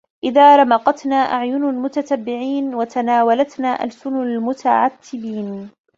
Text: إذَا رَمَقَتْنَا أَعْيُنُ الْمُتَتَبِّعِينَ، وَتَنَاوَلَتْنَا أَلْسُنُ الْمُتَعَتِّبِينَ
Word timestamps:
إذَا 0.25 0.55
رَمَقَتْنَا 0.57 1.15
أَعْيُنُ 1.15 1.63
الْمُتَتَبِّعِينَ، 1.63 2.75
وَتَنَاوَلَتْنَا 2.75 3.83
أَلْسُنُ 3.83 4.15
الْمُتَعَتِّبِينَ 4.15 5.69